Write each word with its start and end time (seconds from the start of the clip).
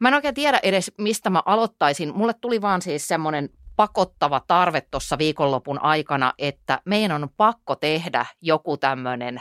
Mä 0.00 0.08
en 0.08 0.14
oikein 0.14 0.34
tiedä 0.34 0.60
edes, 0.62 0.92
mistä 0.98 1.30
mä 1.30 1.42
aloittaisin. 1.46 2.16
Mulle 2.16 2.34
tuli 2.40 2.62
vaan 2.62 2.82
siis 2.82 3.08
semmoinen 3.08 3.50
pakottava 3.76 4.40
tarve 4.46 4.80
tuossa 4.80 5.18
viikonlopun 5.18 5.82
aikana, 5.82 6.32
että 6.38 6.80
meidän 6.84 7.22
on 7.22 7.28
pakko 7.36 7.76
tehdä 7.76 8.26
joku 8.42 8.76
tämmöinen 8.76 9.40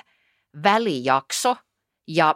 välijakso. 0.63 1.55
Ja 2.07 2.35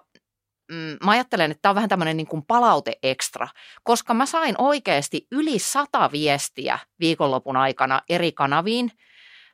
mm, 0.71 0.97
mä 1.05 1.11
ajattelen, 1.11 1.51
että 1.51 1.61
tämä 1.61 1.71
on 1.71 1.75
vähän 1.75 1.89
tämmöinen 1.89 2.17
niin 2.17 2.27
kuin 2.27 2.45
palaute 2.47 2.93
ekstra, 3.03 3.47
koska 3.83 4.13
mä 4.13 4.25
sain 4.25 4.55
oikeasti 4.57 5.27
yli 5.31 5.59
sata 5.59 6.09
viestiä 6.11 6.79
viikonlopun 6.99 7.57
aikana 7.57 8.01
eri 8.09 8.31
kanaviin 8.31 8.91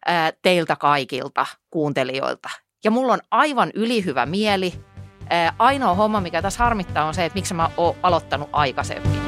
ää, 0.05 0.31
teiltä 0.41 0.75
kaikilta 0.75 1.45
kuuntelijoilta. 1.69 2.49
Ja 2.83 2.91
mulla 2.91 3.13
on 3.13 3.21
aivan 3.31 3.71
ylihyvä 3.73 4.25
mieli. 4.25 4.73
Ää, 5.29 5.53
ainoa 5.59 5.93
homma, 5.93 6.21
mikä 6.21 6.41
tässä 6.41 6.63
harmittaa, 6.63 7.05
on 7.05 7.13
se, 7.13 7.25
että 7.25 7.37
miksi 7.37 7.53
mä 7.53 7.69
oon 7.77 7.95
aloittanut 8.03 8.49
aikaisemmin. 8.53 9.21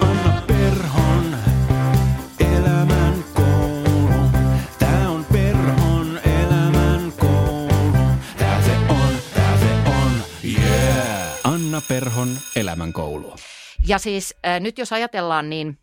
Anna 0.00 0.42
Perhon 0.46 1.36
elämän 2.40 3.24
koulu. 3.34 4.30
Tää 4.78 5.10
on 5.10 5.24
Perhon 5.32 6.20
elämän 6.24 7.12
koulu. 7.20 7.94
Tää 8.38 8.62
se 8.62 8.76
on, 8.88 9.14
tää 9.34 9.58
se 9.58 9.90
on, 9.90 10.12
yeah. 10.44 11.28
Anna 11.44 11.82
Perhon 11.88 12.28
elämän 12.56 12.92
koulu. 12.92 13.36
Ja 13.86 13.98
siis 13.98 14.34
äh, 14.46 14.60
nyt 14.60 14.78
jos 14.78 14.92
ajatellaan, 14.92 15.50
niin 15.50 15.78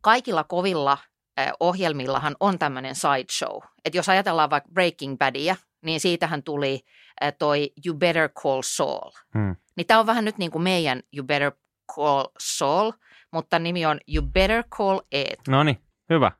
kaikilla 0.00 0.44
kovilla 0.44 0.98
äh, 1.40 1.52
ohjelmillahan 1.60 2.36
on 2.40 2.58
tämmöinen 2.58 2.94
sideshow. 2.94 3.62
Että 3.84 3.98
jos 3.98 4.08
ajatellaan 4.08 4.50
vaikka 4.50 4.70
Breaking 4.72 5.18
Badia, 5.18 5.56
niin 5.82 6.00
siitähän 6.00 6.42
tuli 6.42 6.80
äh, 7.22 7.32
toi 7.38 7.70
You 7.86 7.96
Better 7.96 8.28
Call 8.28 8.60
Saul. 8.64 9.10
Hmm. 9.34 9.56
Niin 9.76 9.86
tämä 9.86 10.00
on 10.00 10.06
vähän 10.06 10.24
nyt 10.24 10.38
niin 10.38 10.50
kuin 10.50 10.62
meidän 10.62 11.00
You 11.16 11.26
Better 11.26 11.52
Call 11.96 12.24
Saul, 12.40 12.92
mutta 13.32 13.58
nimi 13.58 13.86
on 13.86 14.00
You 14.14 14.26
Better 14.26 14.64
Call 14.64 15.00
Ed. 15.12 15.36
No 15.48 15.62
niin, 15.62 15.78
hyvä. 16.10 16.32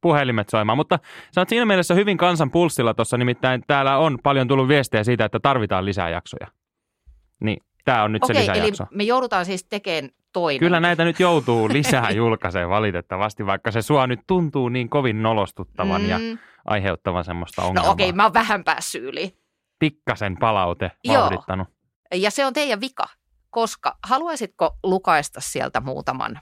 Puhelimet 0.00 0.48
soimaan, 0.48 0.76
mutta 0.76 0.98
sä 1.34 1.40
oot 1.40 1.48
siinä 1.48 1.66
mielessä 1.66 1.94
hyvin 1.94 2.16
kansan 2.16 2.50
pulssilla 2.50 2.94
tuossa, 2.94 3.16
nimittäin 3.16 3.62
täällä 3.66 3.98
on 3.98 4.18
paljon 4.22 4.48
tullut 4.48 4.68
viestejä 4.68 5.04
siitä, 5.04 5.24
että 5.24 5.40
tarvitaan 5.40 5.84
lisää 5.84 6.08
jaksoja. 6.10 6.46
Niin, 7.40 7.58
tämä 7.84 8.02
on 8.02 8.12
nyt 8.12 8.22
se 8.26 8.32
Okei, 8.32 8.44
eli 8.44 8.52
lisäjakso. 8.52 8.84
me 8.90 9.04
joudutaan 9.04 9.44
siis 9.44 9.64
tekemään 9.64 10.10
toinen. 10.36 10.60
Kyllä 10.60 10.80
näitä 10.80 11.04
nyt 11.04 11.20
joutuu 11.20 11.68
lisää 11.68 12.10
julkaiseen 12.22 12.68
valitettavasti, 12.68 13.46
vaikka 13.46 13.70
se 13.70 13.82
sua 13.82 14.06
nyt 14.06 14.20
tuntuu 14.26 14.68
niin 14.68 14.88
kovin 14.88 15.22
nolostuttavan 15.22 16.02
mm. 16.02 16.08
ja 16.08 16.18
aiheuttavan 16.64 17.24
semmoista 17.24 17.62
ongelmaa. 17.62 17.84
No 17.84 17.90
okei, 17.90 18.12
mä 18.12 18.22
oon 18.22 18.34
vähän 18.34 18.64
päässyt 18.64 19.02
yli. 19.02 19.36
Pikkasen 19.78 20.36
palaute 20.36 20.90
Joo. 21.04 21.22
vauhdittanut. 21.22 21.68
Ja 22.14 22.30
se 22.30 22.46
on 22.46 22.52
teidän 22.52 22.80
vika, 22.80 23.04
koska 23.50 23.96
haluaisitko 24.02 24.76
lukaista 24.82 25.40
sieltä 25.40 25.80
muutaman 25.80 26.40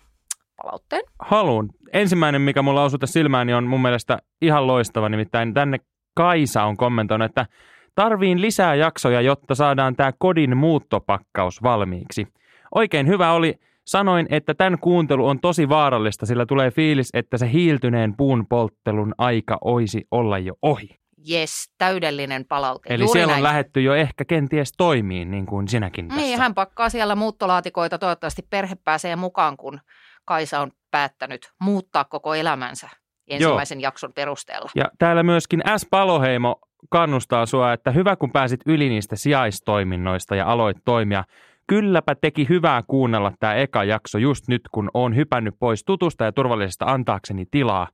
palautteen? 0.63 1.03
Haluun. 1.19 1.71
Ensimmäinen, 1.93 2.41
mikä 2.41 2.63
mulla 2.63 2.83
osui 2.83 2.99
tässä 2.99 3.13
silmääni, 3.13 3.55
on 3.55 3.65
mun 3.65 3.83
mielestä 3.83 4.19
ihan 4.43 4.67
loistava. 4.67 5.09
Nimittäin 5.09 5.55
tänne 5.55 5.79
Kaisa 6.15 6.65
on 6.65 6.77
kommentoinut, 6.77 7.27
että 7.31 7.47
tarviin 7.95 8.41
lisää 8.41 8.75
jaksoja, 8.75 9.21
jotta 9.21 9.55
saadaan 9.55 9.97
tämä 9.97 10.13
kodin 10.19 10.57
muuttopakkaus 10.57 11.63
valmiiksi. 11.63 12.29
Oikein 12.75 13.07
hyvä 13.07 13.33
oli. 13.33 13.55
Sanoin, 13.87 14.27
että 14.31 14.55
tämän 14.55 14.79
kuuntelu 14.79 15.27
on 15.27 15.41
tosi 15.41 15.69
vaarallista, 15.69 16.27
sillä 16.27 16.47
tulee 16.47 16.71
fiilis, 16.71 17.09
että 17.15 17.39
se 17.39 17.53
hiiltyneen 17.53 18.17
puun 18.17 18.47
polttelun 18.47 19.15
aika 19.19 19.59
oisi 19.65 20.05
olla 20.11 20.39
jo 20.39 20.55
ohi. 20.63 20.89
Jes, 21.27 21.71
täydellinen 21.79 22.45
palaute. 22.49 22.95
Eli 22.95 23.03
Juuri 23.03 23.13
siellä 23.13 23.31
on 23.31 23.35
näin. 23.35 23.43
lähetty 23.43 23.83
jo 23.83 23.95
ehkä 23.95 24.25
kenties 24.25 24.73
toimiin, 24.77 25.31
niin 25.31 25.47
kuin 25.47 25.69
sinäkin 25.69 26.09
tässä. 26.09 26.23
Niin, 26.23 26.39
hän 26.39 26.55
pakkaa 26.55 26.89
siellä 26.89 27.15
muuttolaatikoita. 27.15 27.99
Toivottavasti 27.99 28.43
perhe 28.51 28.75
pääsee 28.85 29.17
mukaan, 29.17 29.57
kun 29.57 29.81
Kaisa 30.25 30.61
on 30.61 30.71
päättänyt 30.91 31.53
muuttaa 31.61 32.05
koko 32.05 32.35
elämänsä 32.35 32.89
ensimmäisen 33.29 33.81
jakson 33.81 34.13
perusteella. 34.13 34.71
Ja 34.75 34.85
täällä 34.99 35.23
myöskin 35.23 35.63
S. 35.77 35.87
Paloheimo 35.91 36.57
kannustaa 36.91 37.47
sua, 37.47 37.73
että 37.73 37.91
hyvä 37.91 38.17
kun 38.17 38.33
pääsit 38.33 38.61
yli 38.67 38.89
niistä 38.89 39.17
sijaistoiminnoista 39.17 40.37
ja 40.37 40.47
aloit 40.47 40.77
toimia. 40.85 41.25
Kylläpä 41.67 42.15
teki 42.15 42.49
hyvää 42.49 42.83
kuunnella 42.87 43.33
tämä 43.41 43.55
eka 43.55 43.85
jakso 43.85 44.19
just 44.19 44.49
nyt, 44.49 44.63
kun 44.73 44.91
on 44.95 45.17
hypännyt 45.17 45.55
pois 45.59 45.85
tutusta 45.85 46.25
ja 46.25 46.33
turvallisesta 46.33 46.85
antaakseni 46.85 47.47
tilaa. 47.51 47.89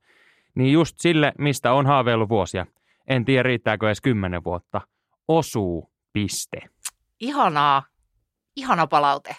Niin 0.55 0.73
just 0.73 0.95
sille, 0.99 1.31
mistä 1.37 1.73
on 1.73 1.85
haaveillut 1.85 2.29
vuosia. 2.29 2.65
En 3.07 3.25
tiedä, 3.25 3.43
riittääkö 3.43 3.87
edes 3.87 4.01
kymmenen 4.01 4.43
vuotta. 4.43 4.81
Osuu, 5.27 5.91
piste. 6.13 6.59
Ihanaa, 7.19 7.83
ihana 8.55 8.87
palaute. 8.87 9.35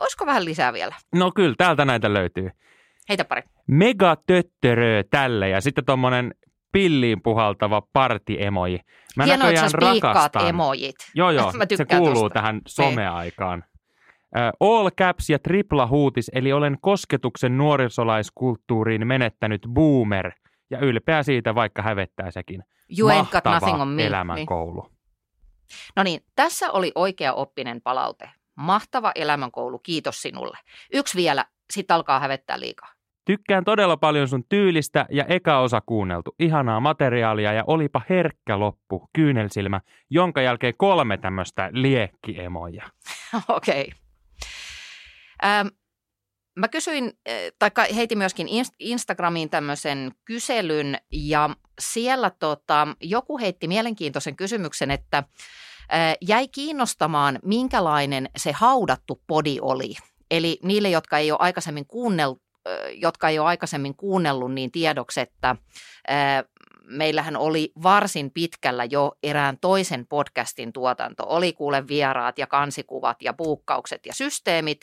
Olisiko 0.00 0.26
vähän 0.26 0.44
lisää 0.44 0.72
vielä? 0.72 0.94
No 1.14 1.32
kyllä, 1.32 1.54
täältä 1.58 1.84
näitä 1.84 2.14
löytyy. 2.14 2.50
Heitä 3.08 3.24
pari. 3.24 3.42
Megatöttörö 3.66 5.02
tälle 5.10 5.48
ja 5.48 5.60
sitten 5.60 5.84
tommonen 5.84 6.34
pilliin 6.72 7.22
puhaltava 7.22 7.82
partiemoji. 7.92 8.80
Mä 9.16 9.24
Hienoa, 9.24 9.46
sä 9.46 9.62
näköjään 9.62 9.70
rakastan. 10.04 10.48
emojit. 10.48 10.94
Joo, 11.14 11.30
joo, 11.30 11.52
Mä 11.58 11.64
se 11.76 11.84
kuuluu 11.84 12.14
tosta. 12.14 12.34
tähän 12.34 12.54
Niin. 12.54 12.62
someaikaan. 12.68 13.64
All 14.60 14.90
caps 14.90 15.30
ja 15.30 15.38
tripla 15.38 15.86
huutis, 15.86 16.30
eli 16.34 16.52
olen 16.52 16.76
kosketuksen 16.80 17.58
nuorisolaiskulttuuriin 17.58 19.06
menettänyt 19.06 19.62
boomer. 19.74 20.32
Ja 20.70 20.78
ylpeä 20.78 21.22
siitä, 21.22 21.54
vaikka 21.54 21.82
hävettää 21.82 22.30
sekin. 22.30 22.62
You 22.98 23.08
Mahtava 23.08 23.54
nothing 23.60 23.80
on 23.80 23.88
me. 23.88 24.06
elämän 24.06 24.34
Niin. 24.34 24.46
koulu. 24.46 24.90
No 25.96 26.02
niin, 26.02 26.20
tässä 26.36 26.70
oli 26.72 26.92
oikea 26.94 27.32
oppinen 27.32 27.80
palaute. 27.80 28.30
Mahtava 28.54 29.12
elämänkoulu, 29.14 29.78
kiitos 29.78 30.22
sinulle. 30.22 30.58
Yksi 30.92 31.16
vielä, 31.16 31.44
sit 31.72 31.90
alkaa 31.90 32.20
hävettää 32.20 32.60
liikaa. 32.60 32.88
Tykkään 33.28 33.64
todella 33.64 33.96
paljon 33.96 34.28
sun 34.28 34.44
tyylistä 34.48 35.06
ja 35.10 35.24
eka 35.24 35.60
osa 35.60 35.80
kuunneltu. 35.86 36.34
Ihanaa 36.38 36.80
materiaalia 36.80 37.52
ja 37.52 37.64
olipa 37.66 38.02
herkkä 38.08 38.58
loppu, 38.58 39.08
kyynelsilmä, 39.12 39.80
jonka 40.10 40.42
jälkeen 40.42 40.74
kolme 40.76 41.18
tämmöistä 41.18 41.70
liekkiemoja. 41.72 42.90
Okei. 43.48 43.92
Ähm, 45.44 45.66
mä 46.56 46.68
kysyin, 46.68 47.12
tai 47.58 47.70
heitin 47.96 48.18
myöskin 48.18 48.46
Inst- 48.46 48.76
Instagramiin 48.78 49.50
tämmöisen 49.50 50.12
kyselyn, 50.24 50.98
ja 51.12 51.50
siellä 51.80 52.30
tota, 52.30 52.88
joku 53.00 53.38
heitti 53.38 53.68
mielenkiintoisen 53.68 54.36
kysymyksen, 54.36 54.90
että 54.90 55.18
äh, 55.18 56.16
jäi 56.20 56.48
kiinnostamaan, 56.48 57.38
minkälainen 57.44 58.28
se 58.36 58.52
haudattu 58.52 59.22
podi 59.26 59.58
oli. 59.60 59.94
Eli 60.30 60.58
niille, 60.62 60.90
jotka 60.90 61.18
ei 61.18 61.30
ole 61.30 61.38
aikaisemmin 61.42 61.86
kuunnellut, 61.86 62.47
jotka 62.94 63.28
ei 63.28 63.38
ole 63.38 63.48
aikaisemmin 63.48 63.96
kuunnellut, 63.96 64.54
niin 64.54 64.70
tiedoksi, 64.72 65.20
että 65.20 65.56
äh, 66.10 66.44
meillähän 66.90 67.36
oli 67.36 67.72
varsin 67.82 68.30
pitkällä 68.30 68.84
jo 68.84 69.12
erään 69.22 69.58
toisen 69.60 70.06
podcastin 70.06 70.72
tuotanto. 70.72 71.22
Oli 71.26 71.52
kuule 71.52 71.88
vieraat 71.88 72.38
ja 72.38 72.46
kansikuvat 72.46 73.22
ja 73.22 73.32
puukkaukset 73.32 74.06
ja 74.06 74.14
systeemit. 74.14 74.80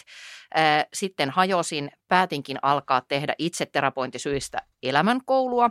Sitten 0.93 1.29
hajosin, 1.29 1.91
päätinkin 2.07 2.57
alkaa 2.61 3.01
tehdä 3.01 3.35
itseterapointisyistä 3.37 4.61
elämänkoulua. 4.83 5.69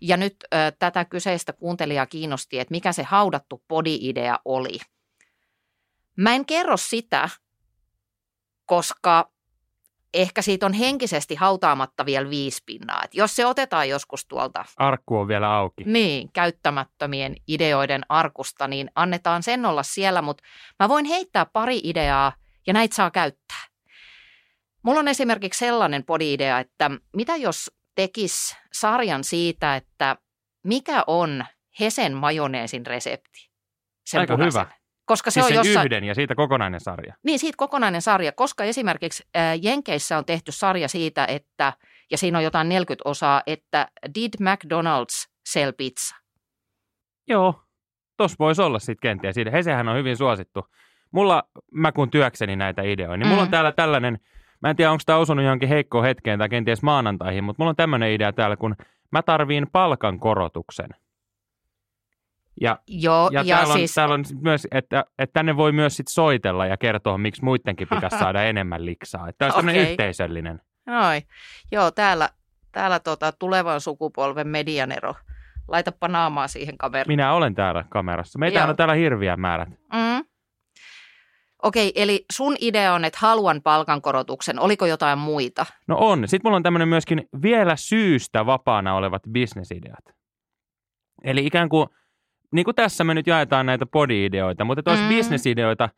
Ja 0.00 0.16
nyt 0.16 0.36
tätä 0.78 1.04
kyseistä 1.04 1.52
kuuntelijaa 1.52 2.06
kiinnosti, 2.06 2.58
että 2.58 2.72
mikä 2.72 2.92
se 2.92 3.02
haudattu 3.02 3.62
podi-idea 3.68 4.38
oli. 4.44 4.78
Mä 6.16 6.34
en 6.34 6.46
kerro 6.46 6.76
sitä, 6.76 7.28
koska 8.66 9.31
ehkä 10.14 10.42
siitä 10.42 10.66
on 10.66 10.72
henkisesti 10.72 11.34
hautaamatta 11.34 12.06
vielä 12.06 12.30
viisi 12.30 12.62
pinnaa. 12.66 13.02
Et 13.04 13.14
jos 13.14 13.36
se 13.36 13.46
otetaan 13.46 13.88
joskus 13.88 14.26
tuolta 14.26 14.64
Arkku 14.76 15.16
on 15.18 15.28
vielä 15.28 15.54
auki. 15.54 15.84
niin, 15.86 16.32
käyttämättömien 16.32 17.36
ideoiden 17.48 18.02
arkusta, 18.08 18.68
niin 18.68 18.90
annetaan 18.94 19.42
sen 19.42 19.66
olla 19.66 19.82
siellä, 19.82 20.22
mutta 20.22 20.44
mä 20.78 20.88
voin 20.88 21.04
heittää 21.04 21.46
pari 21.46 21.80
ideaa 21.84 22.32
ja 22.66 22.72
näitä 22.72 22.94
saa 22.94 23.10
käyttää. 23.10 23.62
Mulla 24.82 25.00
on 25.00 25.08
esimerkiksi 25.08 25.58
sellainen 25.58 26.04
podi-idea, 26.04 26.58
että 26.58 26.90
mitä 27.16 27.36
jos 27.36 27.70
tekis 27.94 28.56
sarjan 28.72 29.24
siitä, 29.24 29.76
että 29.76 30.16
mikä 30.64 31.04
on 31.06 31.44
Hesen 31.80 32.14
majoneesin 32.14 32.86
resepti? 32.86 33.50
Sen 34.06 34.20
Aika 34.20 34.34
punaisen. 34.36 34.62
hyvä. 34.62 34.74
Koska 35.04 35.30
se 35.30 35.42
Siis 35.42 35.46
on 35.46 35.66
jossain, 35.66 35.86
yhden 35.86 36.04
ja 36.04 36.14
siitä 36.14 36.34
kokonainen 36.34 36.80
sarja. 36.80 37.14
niin, 37.24 37.38
siitä 37.38 37.56
kokonainen 37.56 38.02
sarja, 38.02 38.32
koska 38.32 38.64
esimerkiksi 38.64 39.22
Jenkeissä 39.62 40.18
on 40.18 40.24
tehty 40.24 40.52
sarja 40.52 40.88
siitä, 40.88 41.24
että, 41.26 41.72
ja 42.10 42.18
siinä 42.18 42.38
on 42.38 42.44
jotain 42.44 42.68
40 42.68 43.08
osaa, 43.08 43.42
että 43.46 43.88
did 44.14 44.30
McDonald's 44.40 45.30
sell 45.48 45.72
pizza? 45.76 46.16
Joo, 47.28 47.62
tos 48.16 48.38
voisi 48.38 48.62
olla 48.62 48.78
sitten 48.78 49.00
kenties. 49.02 49.34
Siitä. 49.34 49.50
Hesehän 49.50 49.88
on 49.88 49.96
hyvin 49.96 50.16
suosittu. 50.16 50.66
Mulla, 51.12 51.42
mä 51.72 51.92
kun 51.92 52.10
työkseni 52.10 52.56
näitä 52.56 52.82
ideoita, 52.82 53.16
niin 53.16 53.28
mulla 53.28 53.42
on 53.42 53.48
Mm. 53.48 53.50
täällä 53.50 53.72
tällainen, 53.72 54.18
mä 54.62 54.70
en 54.70 54.76
tiedä 54.76 54.90
onko 54.92 55.02
tämä 55.06 55.18
osunut 55.18 55.44
johonkin 55.44 55.68
heikkoon 55.68 56.04
hetkeen 56.04 56.38
tai 56.38 56.48
kenties 56.48 56.82
maanantaihin, 56.82 57.44
mutta 57.44 57.62
mulla 57.62 57.70
on 57.70 57.76
tämmöinen 57.76 58.10
idea 58.12 58.32
täällä, 58.32 58.56
kun 58.56 58.76
mä 59.12 59.22
tarviin 59.22 59.66
palkankorotuksen. 59.72 60.88
Ja, 62.60 62.78
Joo, 62.86 63.30
ja, 63.32 63.42
ja, 63.42 63.56
täällä, 63.56 63.72
on, 63.72 63.78
siis, 63.78 63.94
täällä 63.94 64.14
on 64.14 64.24
myös, 64.40 64.68
että, 64.70 65.04
että 65.18 65.32
tänne 65.32 65.56
voi 65.56 65.72
myös 65.72 65.96
sit 65.96 66.08
soitella 66.08 66.66
ja 66.66 66.76
kertoa, 66.76 67.18
miksi 67.18 67.44
muidenkin 67.44 67.88
pitäisi 67.88 68.18
saada 68.24 68.42
enemmän 68.42 68.86
liksaa. 68.86 69.28
Että 69.28 69.38
tämä 69.48 69.56
olisi 69.56 69.70
okay. 69.70 69.90
Yhteisöllinen. 69.90 70.60
Noi. 70.86 71.22
Joo, 71.72 71.90
täällä, 71.90 72.28
täällä 72.72 73.00
tota, 73.00 73.32
tulevan 73.32 73.80
sukupolven 73.80 74.48
medianero. 74.48 75.14
Laitapa 75.68 76.08
naamaa 76.08 76.48
siihen 76.48 76.78
kameraan. 76.78 77.08
Minä 77.08 77.34
olen 77.34 77.54
täällä 77.54 77.84
kamerassa. 77.88 78.38
Meitä 78.38 78.58
Joo. 78.58 78.68
on 78.68 78.76
täällä 78.76 78.94
hirviä 78.94 79.36
määrät. 79.36 79.68
Mm. 79.68 80.24
Okei, 81.62 81.92
eli 81.94 82.24
sun 82.32 82.56
idea 82.60 82.94
on, 82.94 83.04
että 83.04 83.18
haluan 83.22 83.62
palkankorotuksen. 83.62 84.60
Oliko 84.60 84.86
jotain 84.86 85.18
muita? 85.18 85.66
No 85.86 85.96
on. 85.98 86.28
Sitten 86.28 86.48
mulla 86.48 86.56
on 86.56 86.62
tämmöinen 86.62 86.88
myöskin 86.88 87.28
vielä 87.42 87.76
syystä 87.76 88.46
vapaana 88.46 88.94
olevat 88.94 89.22
bisnesideat. 89.32 90.04
Eli 91.24 91.46
ikään 91.46 91.68
kuin, 91.68 91.86
niin 92.52 92.64
kuin 92.64 92.74
tässä 92.74 93.04
me 93.04 93.14
nyt 93.14 93.26
jaetaan 93.26 93.66
näitä 93.66 93.86
podi-ideoita, 93.86 94.64
mutta 94.64 94.90
olisi 94.90 95.02
Mm. 95.02 95.08
mm. 95.08 95.14
bisnesideoita. 95.14 95.88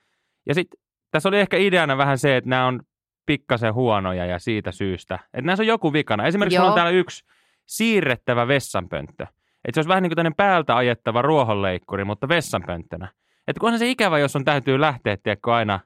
Ja 0.47 0.55
sitten 0.55 0.81
tässä 1.11 1.29
oli 1.29 1.41
ehkä 1.41 1.57
ideana 1.57 1.97
vähän 1.97 2.19
se, 2.19 2.37
että 2.37 2.51
nämä 2.51 2.67
on 2.67 2.81
pikkasen 3.27 3.75
huonoja 3.75 4.27
ja 4.27 4.39
siitä 4.39 4.73
syystä. 4.73 5.15
Että 5.25 5.47
näissä 5.47 5.63
on 5.63 5.67
joku 5.67 5.93
vikana. 5.93 6.27
Esimerkiksi 6.27 6.59
on 6.59 6.75
täällä 6.75 6.91
yksi 6.91 7.25
siirrettävä 7.67 8.49
vessanpönttö. 8.49 9.27
Että 9.65 9.75
se 9.75 9.79
olisi 9.81 9.89
vähän 9.89 10.03
niin 10.03 10.13
kuin 10.15 10.35
päältä 10.37 10.77
ajettava 10.77 11.23
ruohonleikkuri, 11.23 12.05
mutta 12.05 12.29
vessanpönttönä. 12.29 13.09
Että 13.49 13.61
kunhan 13.61 13.79
se 13.79 13.91
ikävä, 13.91 14.19
jos 14.19 14.37
on 14.37 14.45
täytyy 14.45 14.81
lähteä, 14.81 15.17
tiedätkö, 15.17 15.55
aina. 15.55 15.81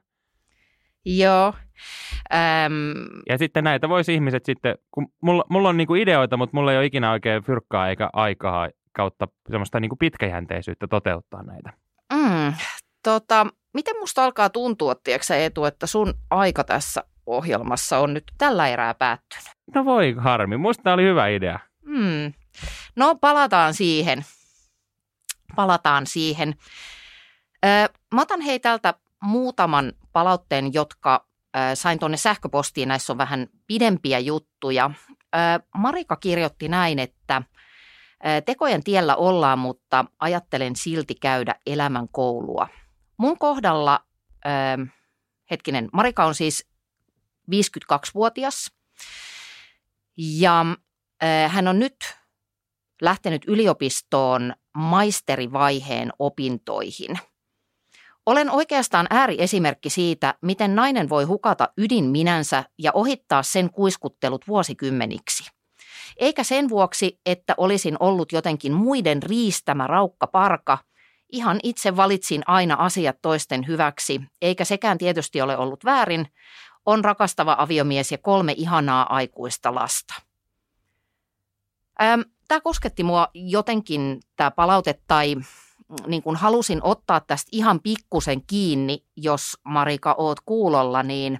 Joo. 1.05 1.53
Äm, 2.33 2.93
Ja 3.29 3.37
sitten 3.37 3.63
näitä 3.63 3.89
voisi 3.89 4.13
ihmiset 4.13 4.45
sitten, 4.45 4.77
kun 4.91 5.07
mulla, 5.21 5.43
mulla 5.49 5.69
on 5.69 5.77
niinku 5.77 5.95
ideoita, 5.95 6.37
mutta 6.37 6.57
mulla 6.57 6.71
ei 6.71 6.77
ole 6.77 6.85
ikinä 6.85 7.11
oikein 7.11 7.43
fyrkkaa 7.43 7.89
eikä 7.89 8.09
aikaa 8.13 8.69
kautta 8.95 9.27
semmoista 9.51 9.79
niinku 9.79 9.95
pitkäjänteisyyttä 9.95 10.87
toteuttaa 10.87 11.43
näitä. 11.43 11.73
mm, 12.13 12.53
tota, 13.03 13.47
miten 13.73 13.95
musta 13.99 14.23
alkaa 14.23 14.49
tuntua, 14.49 14.95
tiedätkö 14.95 15.35
Eetu, 15.35 15.65
että 15.65 15.87
sun 15.87 16.13
aika 16.29 16.63
tässä 16.63 17.03
ohjelmassa 17.25 17.99
on 17.99 18.13
nyt 18.13 18.23
tällä 18.37 18.67
erää 18.67 18.93
päättynyt? 18.93 19.45
No 19.75 19.85
voi 19.85 20.15
harmi, 20.17 20.57
musta 20.57 20.83
tää 20.83 20.93
oli 20.93 21.03
hyvä 21.03 21.27
idea. 21.27 21.59
Hmm. 21.85 22.33
No 22.95 23.15
palataan 23.15 23.73
siihen. 23.73 24.25
Palataan 25.55 26.07
siihen. 26.07 26.55
Ö, 27.65 27.67
mä 28.13 28.21
otan 28.21 28.41
hei 28.41 28.59
täältä 28.59 28.93
muutaman 29.23 29.93
palautteen, 30.13 30.73
jotka 30.73 31.25
ö, 31.55 31.59
sain 31.75 31.99
tuonne 31.99 32.17
sähköpostiin. 32.17 32.87
Näissä 32.87 33.13
on 33.13 33.17
vähän 33.17 33.47
pidempiä 33.67 34.19
juttuja. 34.19 34.91
Ö, 35.35 35.37
Marika 35.77 36.15
kirjoitti 36.15 36.67
näin, 36.67 36.99
että 36.99 37.41
tekojen 38.45 38.83
tiellä 38.83 39.15
ollaan, 39.15 39.59
mutta 39.59 40.05
ajattelen 40.19 40.75
silti 40.75 41.15
käydä 41.15 41.55
elämän 41.65 42.07
koulua. 42.11 42.67
Mun 43.17 43.37
kohdalla, 43.37 43.99
hetkinen, 45.51 45.89
Marika 45.93 46.25
on 46.25 46.35
siis 46.35 46.67
52-vuotias 47.51 48.71
ja 50.17 50.65
Hän 51.47 51.67
on 51.67 51.79
nyt 51.79 51.95
lähtenyt 53.01 53.41
yliopistoon 53.47 54.53
maisterivaiheen 54.73 56.09
opintoihin. 56.19 57.19
Olen 58.25 58.51
oikeastaan 58.51 59.07
ääriesimerkki 59.09 59.89
siitä, 59.89 60.33
miten 60.41 60.75
nainen 60.75 61.09
voi 61.09 61.23
hukata 61.23 61.69
ydinminänsä 61.77 62.63
ja 62.77 62.91
ohittaa 62.93 63.43
sen 63.43 63.69
kuiskuttelut 63.69 64.47
vuosikymmeniksi. 64.47 65.51
Eikä 66.19 66.43
sen 66.43 66.69
vuoksi, 66.69 67.19
että 67.25 67.53
olisin 67.57 67.97
ollut 67.99 68.31
jotenkin 68.31 68.73
muiden 68.73 69.23
riistämä 69.23 69.87
raukka 69.87 70.27
parka, 70.27 70.77
ihan 71.31 71.59
itse 71.63 71.95
valitsin 71.95 72.43
aina 72.47 72.75
asiat 72.75 73.17
toisten 73.21 73.67
hyväksi, 73.67 74.21
eikä 74.41 74.65
sekään 74.65 74.97
tietysti 74.97 75.41
ole 75.41 75.57
ollut 75.57 75.85
väärin, 75.85 76.27
on 76.85 77.05
rakastava 77.05 77.55
aviomies 77.59 78.11
ja 78.11 78.17
kolme 78.17 78.53
ihanaa 78.57 79.15
aikuista 79.15 79.75
lasta. 79.75 80.13
Tämä 82.47 82.61
kosketti 82.63 83.03
mua 83.03 83.27
jotenkin, 83.33 84.19
tämä 84.35 84.51
palaute, 84.51 84.99
tai 85.07 85.35
mm, 85.35 85.43
niin 86.07 86.23
kun 86.23 86.35
halusin 86.35 86.79
ottaa 86.83 87.19
tästä 87.19 87.49
ihan 87.51 87.79
pikkusen 87.79 88.45
kiinni, 88.47 89.05
jos 89.17 89.57
Marika 89.63 90.15
oot 90.17 90.39
kuulolla, 90.39 91.03
niin 91.03 91.39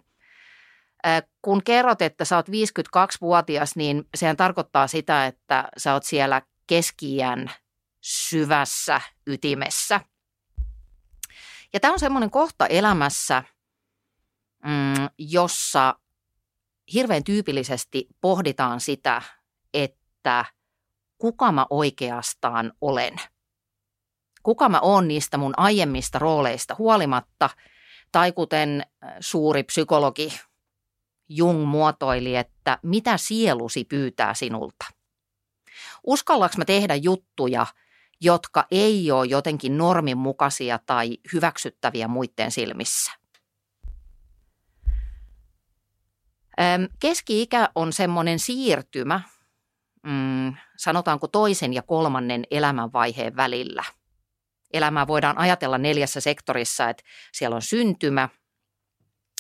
kun 1.41 1.63
kerrot, 1.63 2.01
että 2.01 2.25
sä 2.25 2.35
oot 2.35 2.49
52-vuotias, 2.49 3.75
niin 3.75 4.07
sehän 4.15 4.37
tarkoittaa 4.37 4.87
sitä, 4.87 5.25
että 5.25 5.69
sä 5.77 5.93
oot 5.93 6.03
siellä 6.03 6.41
keskiään 6.67 7.51
syvässä 8.01 9.01
ytimessä. 9.27 10.01
Ja 11.73 11.79
tämä 11.79 11.93
on 11.93 11.99
semmoinen 11.99 12.31
kohta 12.31 12.67
elämässä, 12.67 13.43
mm, 14.63 15.09
jossa 15.17 15.95
hirveän 16.93 17.23
tyypillisesti 17.23 18.07
pohditaan 18.21 18.79
sitä, 18.79 19.21
että 19.73 20.45
kuka 21.17 21.51
mä 21.51 21.65
oikeastaan 21.69 22.73
olen. 22.81 23.15
Kuka 24.43 24.69
mä 24.69 24.79
oon 24.79 25.07
niistä 25.07 25.37
mun 25.37 25.53
aiemmista 25.57 26.19
rooleista 26.19 26.75
huolimatta, 26.77 27.49
tai 28.11 28.31
kuten 28.31 28.83
suuri 29.19 29.63
psykologi 29.63 30.39
Jung 31.29 31.65
muotoili, 31.65 32.35
että 32.35 32.79
mitä 32.83 33.17
sielusi 33.17 33.83
pyytää 33.83 34.33
sinulta. 34.33 34.85
Uskallaks 36.07 36.57
mä 36.57 36.65
tehdä 36.65 36.95
juttuja, 36.95 37.65
jotka 38.21 38.65
ei 38.71 39.11
ole 39.11 39.25
jotenkin 39.25 39.77
normin 39.77 40.17
mukaisia 40.17 40.79
tai 40.85 41.17
hyväksyttäviä 41.33 42.07
muiden 42.07 42.51
silmissä? 42.51 43.11
Keski-ikä 46.99 47.69
on 47.75 47.93
semmoinen 47.93 48.39
siirtymä, 48.39 49.21
mm, 50.03 50.53
sanotaanko 50.77 51.27
toisen 51.27 51.73
ja 51.73 51.81
kolmannen 51.81 52.43
elämänvaiheen 52.51 53.35
välillä. 53.35 53.83
Elämää 54.73 55.07
voidaan 55.07 55.37
ajatella 55.37 55.77
neljässä 55.77 56.21
sektorissa, 56.21 56.89
että 56.89 57.03
siellä 57.31 57.55
on 57.55 57.61
syntymä 57.61 58.29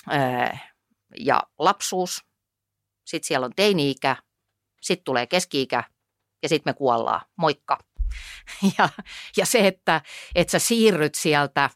ää, 0.09 0.57
ja 1.17 1.43
lapsuus, 1.59 2.25
sitten 3.05 3.27
siellä 3.27 3.45
on 3.45 3.53
teini-ikä, 3.55 4.15
sitten 4.81 5.03
tulee 5.03 5.27
keski-ikä 5.27 5.83
ja 6.43 6.49
sitten 6.49 6.71
me 6.71 6.73
kuollaan. 6.73 7.21
Moikka. 7.35 7.77
Ja, 8.77 8.89
ja 9.37 9.45
se, 9.45 9.67
että, 9.67 10.01
että 10.35 10.51
sä 10.51 10.59
siirryt 10.59 11.15
sieltä 11.15 11.69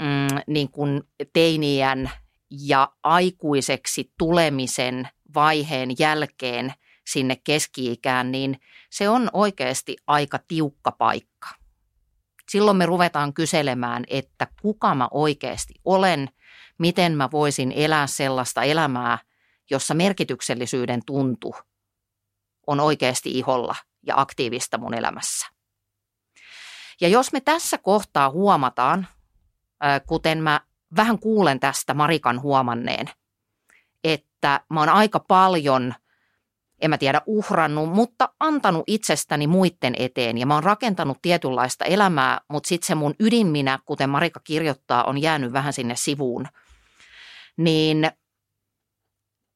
mm, 0.00 0.38
niin 0.46 0.70
kuin 0.70 1.02
teiniän 1.32 2.10
ja 2.50 2.92
aikuiseksi 3.02 4.12
tulemisen 4.18 5.08
vaiheen 5.34 5.90
jälkeen– 5.98 6.74
sinne 7.06 7.36
keski-ikään, 7.44 8.32
niin 8.32 8.60
se 8.90 9.08
on 9.08 9.30
oikeasti 9.32 9.96
aika 10.06 10.38
tiukka 10.48 10.92
paikka. 10.92 11.48
Silloin 12.50 12.76
me 12.76 12.86
ruvetaan 12.86 13.34
kyselemään, 13.34 14.04
että 14.08 14.46
kuka 14.62 14.94
mä 14.94 15.08
oikeasti 15.10 15.74
olen, 15.84 16.28
miten 16.78 17.16
mä 17.16 17.30
voisin 17.30 17.72
elää 17.72 18.06
sellaista 18.06 18.62
elämää, 18.62 19.18
jossa 19.70 19.94
merkityksellisyyden 19.94 21.00
tuntu 21.06 21.54
on 22.66 22.80
oikeasti 22.80 23.30
iholla 23.30 23.76
ja 24.06 24.14
aktiivista 24.16 24.78
mun 24.78 24.94
elämässä. 24.94 25.46
Ja 27.00 27.08
jos 27.08 27.32
me 27.32 27.40
tässä 27.40 27.78
kohtaa 27.78 28.30
huomataan, 28.30 29.06
kuten 30.06 30.42
mä 30.42 30.60
vähän 30.96 31.18
kuulen 31.18 31.60
tästä 31.60 31.94
Marikan 31.94 32.42
huomanneen, 32.42 33.10
että 34.04 34.60
mä 34.70 34.80
oon 34.80 34.88
aika 34.88 35.20
paljon– 35.20 35.94
en 36.84 36.90
mä 36.90 36.98
tiedä 36.98 37.22
uhrannut, 37.26 37.90
mutta 37.90 38.28
antanut 38.40 38.84
itsestäni 38.86 39.46
muiden 39.46 39.94
eteen 39.98 40.38
ja 40.38 40.46
mä 40.46 40.54
oon 40.54 40.62
rakentanut 40.62 41.18
tietynlaista 41.22 41.84
elämää, 41.84 42.40
mutta 42.48 42.68
sitten 42.68 42.86
se 42.86 42.94
mun 42.94 43.14
ydinminä, 43.20 43.78
kuten 43.84 44.10
Marika 44.10 44.40
kirjoittaa, 44.44 45.04
on 45.04 45.22
jäänyt 45.22 45.52
vähän 45.52 45.72
sinne 45.72 45.96
sivuun. 45.96 46.46
Niin 47.56 48.10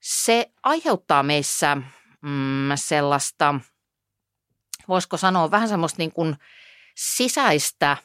se 0.00 0.50
aiheuttaa 0.62 1.22
meissä 1.22 1.76
mm, 2.22 2.70
sellaista, 2.74 3.54
voisiko 4.88 5.16
sanoa 5.16 5.50
vähän 5.50 5.68
semmoista 5.68 5.98
niin 5.98 6.12
kuin 6.12 6.36
sisäistä 6.94 7.96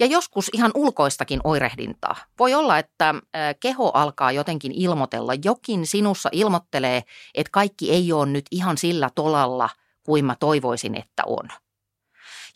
ja 0.00 0.06
joskus 0.06 0.50
ihan 0.52 0.70
ulkoistakin 0.74 1.40
oirehdintaa. 1.44 2.16
Voi 2.38 2.54
olla, 2.54 2.78
että 2.78 3.14
keho 3.60 3.90
alkaa 3.94 4.32
jotenkin 4.32 4.72
ilmoitella. 4.72 5.32
Jokin 5.44 5.86
sinussa 5.86 6.28
ilmoittelee, 6.32 7.02
että 7.34 7.50
kaikki 7.50 7.92
ei 7.92 8.12
ole 8.12 8.26
nyt 8.26 8.46
ihan 8.50 8.78
sillä 8.78 9.10
tolalla, 9.14 9.70
kuin 10.02 10.24
mä 10.24 10.36
toivoisin, 10.40 10.94
että 10.94 11.22
on. 11.26 11.48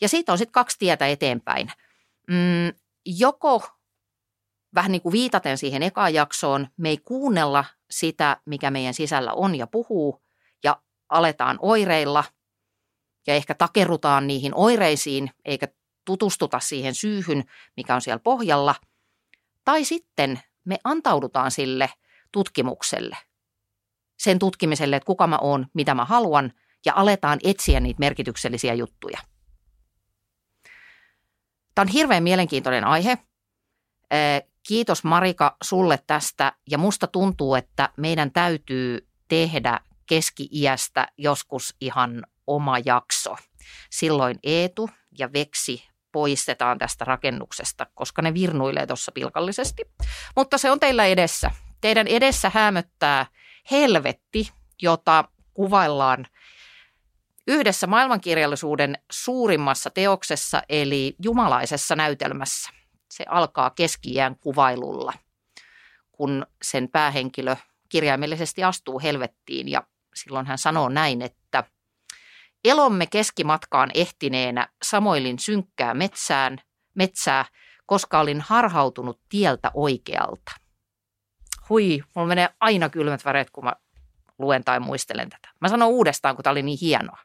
Ja 0.01 0.09
siitä 0.09 0.31
on 0.31 0.37
sitten 0.37 0.53
kaksi 0.53 0.79
tietä 0.79 1.07
eteenpäin. 1.07 1.71
Mm, 2.27 2.73
joko 3.05 3.67
vähän 4.75 4.91
niin 4.91 5.01
kuin 5.01 5.13
viitaten 5.13 5.57
siihen 5.57 5.83
ekaan 5.83 6.13
jaksoon, 6.13 6.67
me 6.77 6.89
ei 6.89 6.97
kuunnella 6.97 7.65
sitä, 7.91 8.37
mikä 8.45 8.71
meidän 8.71 8.93
sisällä 8.93 9.33
on 9.33 9.55
ja 9.55 9.67
puhuu, 9.67 10.23
ja 10.63 10.81
aletaan 11.09 11.57
oireilla, 11.61 12.23
ja 13.27 13.33
ehkä 13.33 13.55
takerrutaan 13.55 14.27
niihin 14.27 14.51
oireisiin, 14.55 15.31
eikä 15.45 15.67
tutustuta 16.05 16.59
siihen 16.59 16.95
syyhyn, 16.95 17.43
mikä 17.77 17.95
on 17.95 18.01
siellä 18.01 18.19
pohjalla, 18.19 18.75
tai 19.65 19.83
sitten 19.83 20.39
me 20.65 20.77
antaudutaan 20.83 21.51
sille 21.51 21.89
tutkimukselle, 22.31 23.17
sen 24.19 24.39
tutkimiselle, 24.39 24.95
että 24.95 25.07
kuka 25.07 25.27
mä 25.27 25.37
oon, 25.41 25.67
mitä 25.73 25.95
mä 25.95 26.05
haluan, 26.05 26.53
ja 26.85 26.93
aletaan 26.95 27.39
etsiä 27.43 27.79
niitä 27.79 27.99
merkityksellisiä 27.99 28.73
juttuja. 28.73 29.19
Tämä 31.75 31.83
on 31.83 31.87
hirveän 31.87 32.23
mielenkiintoinen 32.23 32.83
aihe. 32.83 33.17
Kiitos 34.63 35.03
Marika 35.03 35.57
sulle 35.63 35.99
tästä 36.07 36.53
ja 36.69 36.77
musta 36.77 37.07
tuntuu, 37.07 37.55
että 37.55 37.89
meidän 37.97 38.31
täytyy 38.31 39.07
tehdä 39.27 39.79
keski-iästä 40.05 41.07
joskus 41.17 41.75
ihan 41.81 42.23
oma 42.47 42.79
jakso. 42.85 43.35
Silloin 43.89 44.39
Eetu 44.43 44.89
ja 45.17 45.33
Veksi 45.33 45.83
poistetaan 46.11 46.77
tästä 46.77 47.05
rakennuksesta, 47.05 47.85
koska 47.93 48.21
ne 48.21 48.33
virnuilee 48.33 48.87
tuossa 48.87 49.11
pilkallisesti. 49.11 49.83
Mutta 50.35 50.57
se 50.57 50.71
on 50.71 50.79
teillä 50.79 51.05
edessä. 51.05 51.51
Teidän 51.81 52.07
edessä 52.07 52.51
hämöttää 52.53 53.25
helvetti, 53.71 54.51
jota 54.81 55.23
kuvaillaan 55.53 56.25
yhdessä 57.47 57.87
maailmankirjallisuuden 57.87 58.97
suurimmassa 59.11 59.89
teoksessa, 59.89 60.61
eli 60.69 61.15
jumalaisessa 61.23 61.95
näytelmässä. 61.95 62.82
Se 63.13 63.25
alkaa 63.29 63.69
keski 63.69 64.13
kuvailulla, 64.39 65.13
kun 66.11 66.45
sen 66.61 66.89
päähenkilö 66.89 67.55
kirjaimellisesti 67.89 68.63
astuu 68.63 68.99
helvettiin 68.99 69.69
ja 69.69 69.83
silloin 70.15 70.45
hän 70.45 70.57
sanoo 70.57 70.89
näin, 70.89 71.21
että 71.21 71.63
elomme 72.63 73.05
keskimatkaan 73.07 73.91
ehtineenä 73.93 74.67
samoilin 74.83 75.39
synkkää 75.39 75.93
metsään, 75.93 76.57
metsää, 76.95 77.45
koska 77.85 78.19
olin 78.19 78.41
harhautunut 78.41 79.21
tieltä 79.29 79.71
oikealta. 79.73 80.51
Hui, 81.69 82.03
mulla 82.15 82.27
menee 82.27 82.49
aina 82.59 82.89
kylmät 82.89 83.25
väreet, 83.25 83.49
kun 83.49 83.63
mä 83.63 83.73
luen 84.39 84.63
tai 84.63 84.79
muistelen 84.79 85.29
tätä. 85.29 85.49
Mä 85.61 85.67
sanon 85.67 85.89
uudestaan, 85.89 86.35
kun 86.35 86.43
tämä 86.43 86.51
oli 86.51 86.63
niin 86.63 86.79
hienoa. 86.81 87.19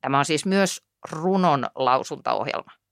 Tämä 0.00 0.18
on 0.18 0.24
siis 0.24 0.46
myös 0.46 0.82
runon 1.10 1.66
lausuntaohjelma. 1.74 2.83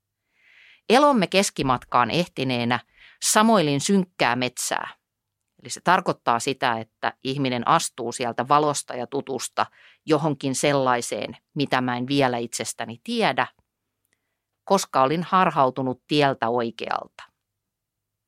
Elomme 0.89 1.27
keskimatkaan 1.27 2.11
ehtineenä 2.11 2.81
samoilin 3.23 3.81
synkkää 3.81 4.37
metsää. 4.37 4.89
Eli 5.62 5.71
se 5.71 5.81
tarkoittaa 5.81 6.41
sitä, 6.41 6.79
että 6.79 7.12
ihminen 7.25 7.69
astuu 7.69 8.12
sieltä 8.12 8.49
valosta 8.49 8.95
ja 8.95 9.07
tutusta 9.07 9.67
johonkin 10.07 10.55
sellaiseen, 10.55 11.37
mitä 11.55 11.81
mä 11.81 11.97
en 11.97 12.07
vielä 12.07 12.39
itsestäni 12.39 13.01
tiedä, 13.05 13.47
koska 14.65 15.03
olin 15.03 15.23
harhautunut 15.23 16.03
tieltä 16.09 16.49
oikealta. 16.49 17.23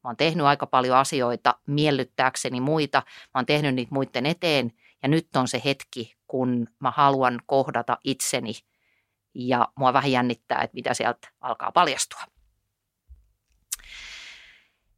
Mä 0.04 0.08
oon 0.08 0.16
tehnyt 0.16 0.46
aika 0.46 0.66
paljon 0.66 0.96
asioita 0.96 1.54
miellyttääkseni 1.66 2.60
muita, 2.60 3.02
mä 3.06 3.38
oon 3.38 3.46
tehnyt 3.46 3.74
niitä 3.74 3.94
muiden 3.94 4.26
eteen 4.26 4.72
ja 5.02 5.08
nyt 5.08 5.36
on 5.36 5.48
se 5.48 5.62
hetki, 5.64 6.14
kun 6.26 6.66
mä 6.80 6.90
haluan 6.90 7.40
kohdata 7.46 7.98
itseni 8.04 8.52
ja 9.34 9.68
mua 9.76 9.92
vähän 9.92 10.12
jännittää, 10.12 10.62
että 10.62 10.74
mitä 10.74 10.94
sieltä 10.94 11.28
alkaa 11.40 11.72
paljastua. 11.72 12.33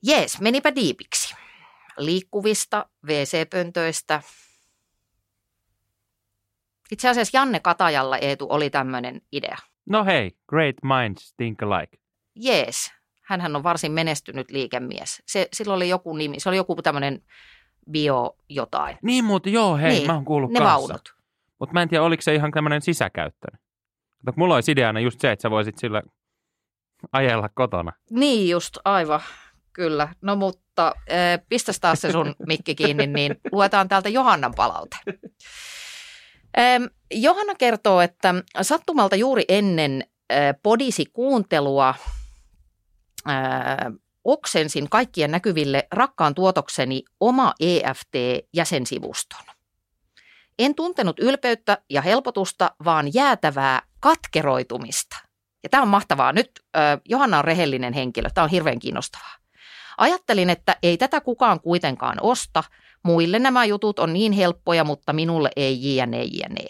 Jees, 0.03 0.41
menipä 0.41 0.75
diipiksi. 0.75 1.35
Liikkuvista 1.97 2.87
WC-pöntöistä. 3.07 4.23
Itse 6.91 7.09
asiassa 7.09 7.38
Janne 7.38 7.61
Katajalla 7.61 8.19
Eetu 8.19 8.47
oli 8.50 8.71
tämmöinen 8.71 9.21
idea. 9.33 9.57
No 9.87 10.05
hei, 10.05 10.31
great 10.49 10.76
minds 10.83 11.35
think 11.37 11.62
alike. 11.62 11.99
Jees, 12.35 12.93
hänhän 13.23 13.57
on 13.57 13.62
varsin 13.62 13.93
menestynyt 13.93 14.50
liikemies. 14.50 15.23
Se, 15.26 15.49
sillä 15.53 15.75
oli 15.75 15.88
joku 15.88 16.17
nimi, 16.17 16.41
se 16.41 16.49
oli 16.49 16.57
joku 16.57 16.83
tämmöinen 16.83 17.23
bio 17.91 18.37
jotain. 18.49 18.99
Niin 19.03 19.25
muuten, 19.25 19.53
joo 19.53 19.76
hei, 19.76 19.91
Niin, 19.93 20.07
mä 20.07 20.15
oon 20.15 20.25
kuullut 20.25 20.50
Ne 20.50 20.59
kanssa. 20.59 20.73
vaunut. 20.75 21.15
Mutta 21.61 21.73
mä 21.73 21.83
en 21.83 21.88
tiedä, 21.88 22.05
oliko 22.05 22.23
se 22.23 22.35
ihan 22.35 22.50
tämmöinen 22.50 22.83
sisäkäyttöinen. 22.83 23.61
Mutta 24.26 24.38
mulla 24.41 24.55
olisi 24.55 24.73
ideana 24.73 25.00
just 25.00 25.21
se, 25.21 25.33
että 25.33 25.43
sä 25.43 25.50
voisit 25.50 25.79
sillä 25.79 26.03
ajella 27.12 27.49
kotona. 27.49 27.93
Niin 28.11 28.49
just, 28.50 28.76
aivan, 28.85 29.21
kyllä. 29.76 30.09
No 30.21 30.37
mutta 30.37 30.87
äh, 30.87 31.40
pistäs 31.49 31.80
taas 31.80 32.00
se 32.00 32.12
sun 32.12 32.35
mikki 32.47 32.75
kiinni, 32.75 33.06
niin 33.06 33.37
luetaan 33.52 33.88
täältä 33.88 34.09
Johannan 34.09 34.54
palaute. 34.56 34.97
Ähm, 36.59 36.85
Johanna 37.11 37.54
kertoo, 37.54 38.00
että 38.00 38.35
sattumalta 38.62 39.16
juuri 39.16 39.45
ennen 39.49 40.04
äh, 40.33 40.38
podisi-kuuntelua 40.62 41.95
äh, 43.28 43.92
oksensin 44.25 44.90
kaikkien 44.90 45.30
näkyville 45.30 45.88
rakkaan 45.92 46.35
tuotokseni 46.35 47.02
oma 47.21 47.54
EFT-jäsensivuston. 47.61 49.45
En 50.59 50.75
tuntenut 50.75 51.18
ylpeyttä 51.18 51.78
ja 51.90 52.02
helpotusta, 52.02 52.71
vaan 52.85 53.14
jäätävää 53.14 53.83
katkeroitumista. 54.00 55.16
Ja 55.62 55.68
tämä 55.68 55.83
on 55.83 55.88
mahtavaa. 55.88 56.33
Nyt 56.33 56.50
äh, 56.76 57.00
Johanna 57.04 57.38
on 57.38 57.45
rehellinen 57.45 57.92
henkilö. 57.92 58.28
Tämä 58.35 58.42
on 58.45 58.50
hirveän 58.50 58.78
kiinnostavaa. 58.78 59.46
Ajattelin, 59.99 60.50
että 60.50 60.76
ei 60.83 60.97
tätä 60.97 61.21
kukaan 61.21 61.61
kuitenkaan 61.61 62.17
osta. 62.21 62.65
Muille 63.03 63.38
nämä 63.38 63.65
jutut 63.65 63.99
on 63.99 64.12
niin 64.12 64.33
helppoja, 64.33 64.85
mutta 64.85 65.12
minulle 65.12 65.50
ei 65.57 65.97
jne 65.97 66.25
jne. 66.25 66.67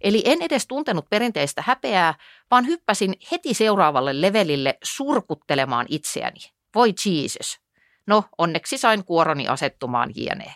Eli 0.00 0.22
en 0.24 0.42
edes 0.42 0.66
tuntenut 0.66 1.10
perinteistä 1.10 1.62
häpeää, 1.66 2.14
vaan 2.50 2.66
hyppäsin 2.66 3.14
heti 3.32 3.54
seuraavalle 3.54 4.20
levelille 4.20 4.78
surkuttelemaan 4.84 5.86
itseäni. 5.88 6.40
Voi 6.74 6.94
Jesus. 7.06 7.60
No, 8.06 8.24
onneksi 8.38 8.78
sain 8.78 9.04
kuoroni 9.04 9.48
asettumaan 9.48 10.10
jne. 10.16 10.54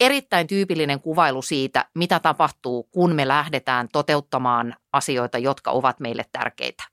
Erittäin 0.00 0.46
tyypillinen 0.46 1.00
kuvailu 1.00 1.42
siitä, 1.42 1.84
mitä 1.94 2.20
tapahtuu, 2.20 2.84
kun 2.84 3.14
me 3.14 3.28
lähdetään 3.28 3.88
toteuttamaan 3.92 4.76
asioita, 4.92 5.38
jotka 5.38 5.70
ovat 5.70 6.00
meille 6.00 6.24
tärkeitä. 6.32 6.84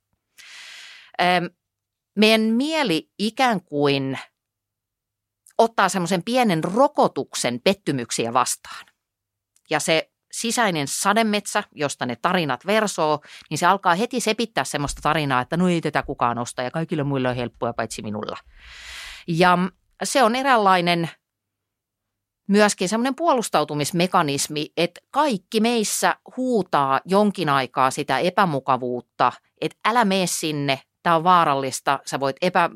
Meidän 2.16 2.42
mieli 2.42 3.10
ikään 3.20 3.62
kuin 3.62 4.20
ottaa 5.58 5.90
semmoisen 5.90 6.24
pienen 6.24 6.64
rokotuksen 6.64 7.62
pettymyksiä 7.64 8.34
vastaan. 8.34 8.86
Ja 9.70 9.80
se 9.80 10.12
sisäinen 10.32 10.88
sademetsä, 10.88 11.64
josta 11.72 12.06
ne 12.06 12.16
tarinat 12.16 12.66
versoo, 12.66 13.20
niin 13.50 13.58
se 13.58 13.66
alkaa 13.66 13.96
heti 13.96 14.20
sepittää 14.20 14.64
semmoista 14.64 15.02
tarinaa, 15.02 15.42
että 15.42 15.58
no 15.58 15.70
ei 15.70 15.82
tätä 15.82 16.04
kukaan 16.04 16.38
osta 16.38 16.62
ja 16.62 16.72
kaikille 16.72 17.04
muille 17.04 17.30
on 17.30 17.36
helppoa 17.36 17.74
paitsi 17.74 18.02
minulla. 18.02 18.38
Ja 19.28 19.58
se 20.04 20.24
on 20.24 20.36
eräänlainen 20.36 21.10
myöskin 22.48 22.90
semmoinen 22.90 23.16
puolustautumismekanismi, 23.16 24.72
että 24.78 25.02
kaikki 25.12 25.60
meissä 25.60 26.16
huutaa 26.38 27.02
jonkin 27.06 27.50
aikaa 27.50 27.92
sitä 27.92 28.20
epämukavuutta, 28.20 29.32
että 29.62 29.78
älä 29.86 30.06
mene 30.06 30.28
sinne, 30.28 30.82
tämä 31.04 31.16
on 31.16 31.24
vaarallista, 31.24 32.00
sä 32.06 32.20
voit 32.20 32.36
epä, 32.42 32.70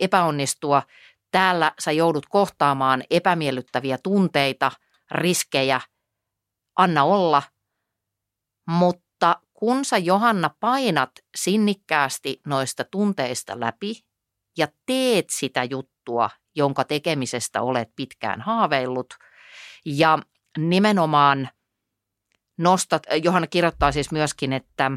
epäonnistua, 0.00 0.82
täällä 1.30 1.72
sä 1.78 1.92
joudut 1.92 2.26
kohtaamaan 2.26 3.04
epämiellyttäviä 3.10 3.98
tunteita, 4.02 4.72
riskejä, 5.10 5.80
anna 6.76 7.04
olla. 7.04 7.42
Mutta 8.70 9.40
kun 9.54 9.84
sä 9.84 9.98
Johanna 9.98 10.50
painat 10.60 11.10
sinnikkäästi 11.36 12.40
noista 12.46 12.84
tunteista 12.84 13.60
läpi 13.60 14.04
ja 14.58 14.68
teet 14.86 15.26
sitä 15.30 15.64
juttua, 15.64 16.30
jonka 16.54 16.84
tekemisestä 16.84 17.62
olet 17.62 17.88
pitkään 17.96 18.40
haaveillut 18.40 19.14
ja 19.84 20.18
nimenomaan 20.58 21.48
nostat, 22.58 23.02
Johanna 23.22 23.46
kirjoittaa 23.46 23.92
siis 23.92 24.12
myöskin, 24.12 24.52
että 24.52 24.90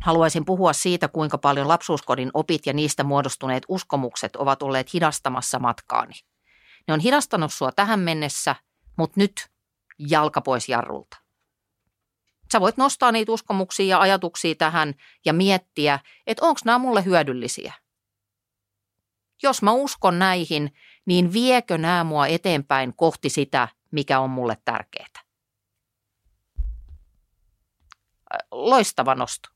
haluaisin 0.00 0.44
puhua 0.44 0.72
siitä, 0.72 1.08
kuinka 1.08 1.38
paljon 1.38 1.68
lapsuuskodin 1.68 2.30
opit 2.34 2.66
ja 2.66 2.72
niistä 2.72 3.04
muodostuneet 3.04 3.62
uskomukset 3.68 4.36
ovat 4.36 4.62
olleet 4.62 4.94
hidastamassa 4.94 5.58
matkaani. 5.58 6.14
Ne 6.88 6.94
on 6.94 7.00
hidastanut 7.00 7.52
sua 7.52 7.72
tähän 7.72 8.00
mennessä, 8.00 8.56
mutta 8.96 9.20
nyt 9.20 9.50
jalka 9.98 10.40
pois 10.40 10.68
jarrulta. 10.68 11.16
Sä 12.52 12.60
voit 12.60 12.76
nostaa 12.76 13.12
niitä 13.12 13.32
uskomuksia 13.32 13.86
ja 13.86 14.00
ajatuksia 14.00 14.54
tähän 14.54 14.94
ja 15.24 15.32
miettiä, 15.32 15.98
että 16.26 16.46
onko 16.46 16.60
nämä 16.64 16.78
mulle 16.78 17.04
hyödyllisiä. 17.04 17.74
Jos 19.42 19.62
mä 19.62 19.72
uskon 19.72 20.18
näihin, 20.18 20.72
niin 21.06 21.32
viekö 21.32 21.78
nämä 21.78 22.04
mua 22.04 22.26
eteenpäin 22.26 22.96
kohti 22.96 23.28
sitä, 23.28 23.68
mikä 23.90 24.20
on 24.20 24.30
mulle 24.30 24.56
tärkeää? 24.64 25.24
Loistava 28.50 29.14
nosto. 29.14 29.48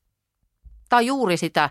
On 0.93 1.07
juuri 1.07 1.37
sitä, 1.37 1.71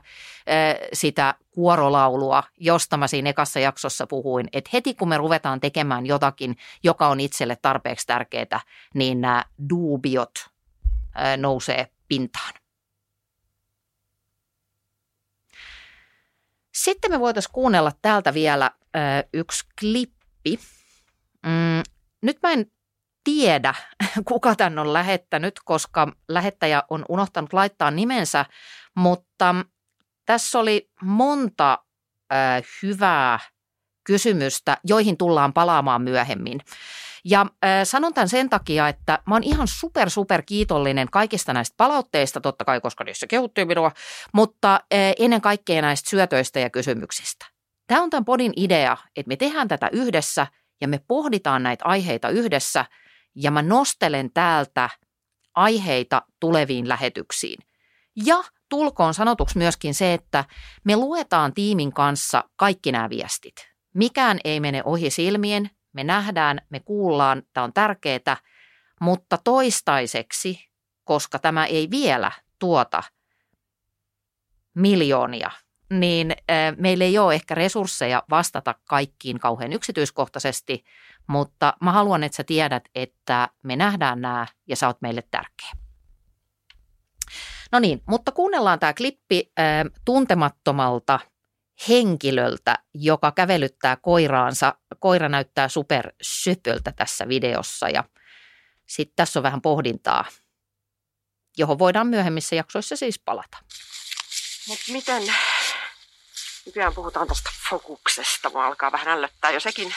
sitä 0.94 1.36
kuorolaulua, 1.52 2.44
josta 2.58 2.98
mä 2.98 3.08
siinä 3.08 3.30
ekassa 3.30 3.60
jaksossa 3.60 4.08
puhuin, 4.08 4.48
että 4.54 4.70
heti 4.74 4.94
kun 4.94 5.10
me 5.10 5.18
ruvetaan 5.18 5.60
tekemään 5.60 6.06
jotakin, 6.06 6.58
joka 6.84 7.08
on 7.08 7.20
itselle 7.20 7.58
tarpeeksi 7.62 8.08
tärkeää, 8.08 8.62
niin 8.94 9.22
nämä 9.22 9.44
duubiot 9.70 10.34
nousee 11.38 11.88
pintaan. 12.08 12.54
Sitten 16.76 17.12
me 17.12 17.20
voitaisiin 17.20 17.54
kuunnella 17.54 17.92
täältä 18.02 18.34
vielä 18.34 18.72
yksi 19.34 19.66
klippi. 19.80 20.60
Mm, 21.46 21.84
nyt 22.22 22.38
mä 22.44 22.52
en 22.52 22.72
tiedä, 23.24 23.74
kuka 24.28 24.56
tän 24.56 24.80
on 24.80 24.94
lähettänyt, 24.94 25.60
koska 25.66 26.08
lähettäjä 26.28 26.84
on 26.90 27.06
unohtanut 27.10 27.54
laittaa 27.54 27.92
nimensä, 27.92 28.46
mutta 28.96 29.56
tässä 30.26 30.60
oli 30.60 30.90
monta 31.02 31.80
ö, 32.34 32.36
hyvää 32.84 33.40
kysymystä, 34.04 34.78
joihin 34.84 35.18
tullaan 35.18 35.54
palaamaan 35.54 36.02
myöhemmin. 36.02 36.60
Ja 37.26 37.42
äh, 37.42 37.70
sanon 37.84 38.14
tämän 38.14 38.30
sen 38.30 38.50
takia, 38.50 38.88
että 38.88 39.20
mä 39.28 39.36
oon 39.36 39.44
ihan 39.44 39.68
super, 39.68 40.10
super 40.10 40.42
kiitollinen 40.46 41.08
kaikista 41.12 41.54
näistä 41.54 41.74
palautteista, 41.78 42.42
totta 42.42 42.66
kai, 42.66 42.82
koska 42.82 43.04
niissä 43.04 43.28
kehuttiin 43.28 43.68
minua, 43.68 43.92
mutta 44.34 44.74
äh, 44.74 44.80
ennen 45.20 45.42
kaikkea 45.42 45.82
näistä 45.82 46.10
syötöistä 46.10 46.60
ja 46.60 46.70
kysymyksistä. 46.70 47.46
Tämä 47.88 48.02
on 48.02 48.10
tämän 48.10 48.26
podin 48.26 48.54
idea, 48.56 48.98
että 49.16 49.28
me 49.28 49.36
tehdään 49.36 49.68
tätä 49.68 49.90
yhdessä 49.92 50.48
ja 50.82 50.88
me 50.88 51.00
pohditaan 51.08 51.64
näitä 51.64 51.86
aiheita 51.86 52.30
yhdessä 52.30 52.86
ja 53.36 53.52
mä 53.52 53.62
nostelen 53.62 54.34
täältä 54.34 54.90
aiheita 55.56 56.22
tuleviin 56.40 56.90
lähetyksiin. 56.90 57.60
Ja 58.26 58.44
tulkoon 58.74 59.14
sanotuksi 59.14 59.58
myöskin 59.58 59.94
se, 59.94 60.14
että 60.14 60.46
me 60.84 60.96
luetaan 60.96 61.54
tiimin 61.54 61.94
kanssa 61.94 62.44
kaikki 62.56 62.92
nämä 62.92 63.10
viestit. 63.10 63.54
Mikään 63.94 64.40
ei 64.44 64.60
mene 64.60 64.82
ohi 64.86 65.10
silmien, 65.10 65.70
me 65.94 66.04
nähdään, 66.04 66.62
me 66.70 66.80
kuullaan, 66.80 67.44
tämä 67.54 67.64
on 67.64 67.74
tärkeää, 67.74 68.38
mutta 69.02 69.38
toistaiseksi, 69.44 70.70
koska 71.04 71.40
tämä 71.40 71.66
ei 71.66 71.90
vielä 71.92 72.32
tuota 72.60 73.04
miljoonia, 74.76 75.52
niin 75.90 76.36
meillä 76.78 77.04
ei 77.04 77.18
ole 77.18 77.36
ehkä 77.36 77.56
resursseja 77.56 78.24
vastata 78.30 78.76
kaikkiin 78.90 79.40
kauhean 79.40 79.74
yksityiskohtaisesti, 79.74 80.84
mutta 81.28 81.74
mä 81.82 81.92
haluan, 81.92 82.24
että 82.24 82.36
sä 82.36 82.44
tiedät, 82.44 82.84
että 82.96 83.50
me 83.64 83.76
nähdään 83.76 84.22
nämä 84.22 84.48
ja 84.68 84.76
sä 84.76 84.88
oot 84.88 85.02
meille 85.02 85.24
tärkeä. 85.32 85.83
No 87.74 87.80
niin, 87.80 88.02
mutta 88.08 88.32
kuunnellaan 88.32 88.80
tämä 88.80 88.94
klippi 88.94 89.52
äh, 89.60 89.66
tuntemattomalta 90.06 91.20
henkilöltä, 91.90 92.80
joka 92.94 93.32
kävelyttää 93.32 93.96
koiraansa. 93.96 94.76
Koira 95.00 95.30
näyttää 95.30 95.68
super 95.68 96.12
söpöltä 96.22 96.92
tässä 96.92 97.28
videossa 97.28 97.90
ja 97.90 98.04
sitten 98.88 99.16
tässä 99.16 99.40
on 99.40 99.44
vähän 99.44 99.62
pohdintaa, 99.62 100.26
johon 101.58 101.80
voidaan 101.80 102.08
myöhemmissä 102.08 102.56
jaksoissa 102.56 102.96
siis 102.96 103.20
palata. 103.20 103.58
Mutta 104.68 104.92
miten, 104.92 105.34
nykyään 106.66 106.94
puhutaan 106.94 107.28
tuosta 107.28 107.50
fokuksesta, 107.70 108.50
mua 108.50 108.66
alkaa 108.66 108.92
vähän 108.92 109.08
ällöttää 109.08 109.52
jo 109.52 109.60
sekin, 109.60 109.96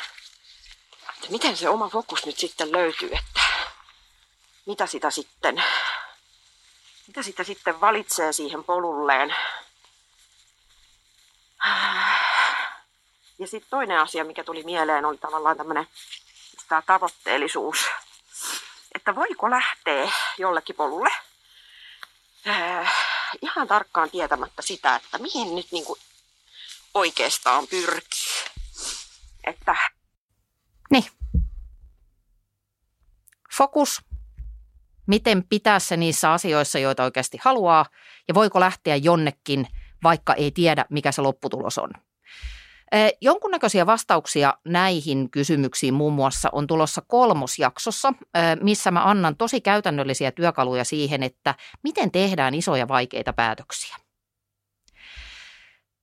että 1.16 1.30
miten 1.30 1.56
se 1.56 1.68
oma 1.68 1.88
fokus 1.88 2.26
nyt 2.26 2.38
sitten 2.38 2.72
löytyy, 2.72 3.10
että 3.12 3.40
mitä 4.66 4.86
sitä 4.86 5.10
sitten, 5.10 5.64
mitä 7.06 7.22
sitä 7.22 7.44
sitten 7.44 7.80
valitsee 7.80 8.32
siihen 8.32 8.64
polulleen. 8.64 9.36
Ja 13.38 13.46
sitten 13.46 13.70
toinen 13.70 14.00
asia, 14.00 14.24
mikä 14.24 14.44
tuli 14.44 14.62
mieleen, 14.62 15.04
oli 15.04 15.18
tavallaan 15.18 15.56
tämmöinen 15.56 15.86
tämä 16.68 16.82
tavoitteellisuus. 16.82 17.78
Että 18.94 19.14
voiko 19.14 19.50
lähteä 19.50 20.10
jollekin 20.38 20.76
polulle 20.76 21.10
ihan 23.42 23.68
tarkkaan 23.68 24.10
tietämättä 24.10 24.62
sitä, 24.62 24.96
että 24.96 25.18
mihin 25.18 25.56
nyt 25.56 25.66
niinku 25.72 25.98
oikeastaan 26.94 27.66
pyrkii. 27.66 28.44
Että... 29.44 29.76
Niin. 30.90 31.04
Fokus. 33.56 34.02
Miten 35.06 35.44
pitää 35.48 35.78
se 35.78 35.96
niissä 35.96 36.32
asioissa, 36.32 36.78
joita 36.78 37.04
oikeasti 37.04 37.38
haluaa, 37.42 37.86
ja 38.28 38.34
voiko 38.34 38.60
lähteä 38.60 38.96
jonnekin, 38.96 39.66
vaikka 40.02 40.34
ei 40.34 40.50
tiedä, 40.50 40.84
mikä 40.90 41.12
se 41.12 41.22
lopputulos 41.22 41.78
on. 41.78 41.90
Jonkunnäköisiä 43.20 43.86
vastauksia 43.86 44.54
näihin 44.64 45.30
kysymyksiin 45.30 45.94
muun 45.94 46.12
muassa 46.12 46.48
on 46.52 46.66
tulossa 46.66 47.02
kolmosjaksossa, 47.06 48.12
missä 48.60 48.90
mä 48.90 49.04
annan 49.04 49.36
tosi 49.36 49.60
käytännöllisiä 49.60 50.30
työkaluja 50.30 50.84
siihen, 50.84 51.22
että 51.22 51.54
miten 51.82 52.10
tehdään 52.10 52.54
isoja 52.54 52.88
vaikeita 52.88 53.32
päätöksiä. 53.32 53.96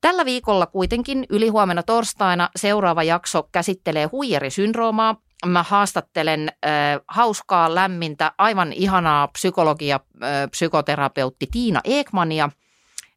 Tällä 0.02 0.26
viikolla 0.26 0.66
kuitenkin 0.66 1.26
ylihuomenna 1.30 1.84
torstaina 1.84 2.50
seuraava 2.56 3.04
jakso 3.04 3.50
käsittelee 3.52 4.06
huijarisyndroomaa. 4.06 5.16
Mä 5.46 5.64
haastattelen 5.64 6.50
äh, 6.50 6.72
hauskaa, 7.08 7.76
lämmintä, 7.76 8.32
aivan 8.38 8.74
ihanaa 8.74 9.28
psykologia, 9.28 10.00
äh, 10.24 10.50
psykoterapeutti 10.52 11.48
Tiina 11.52 11.82
Ekmania– 11.84 12.50